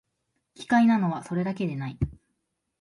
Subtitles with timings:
[0.55, 1.99] 奇怪なのは、それだけでない